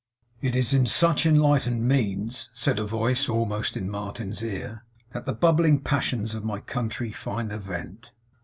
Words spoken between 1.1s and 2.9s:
enlightened means,' said a